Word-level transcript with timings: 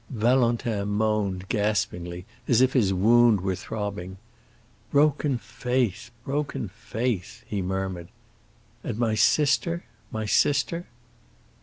Valentin 0.09 0.87
moaned 0.89 1.47
gaspingly, 1.47 2.25
as 2.47 2.59
if 2.59 2.73
his 2.73 2.91
wound 2.91 3.39
were 3.39 3.53
throbbing. 3.53 4.17
"Broken 4.89 5.37
faith, 5.37 6.09
broken 6.25 6.69
faith!" 6.69 7.43
he 7.45 7.61
murmured. 7.61 8.07
"And 8.83 8.97
my 8.97 9.13
sister—my 9.13 10.25
sister?" 10.25 10.87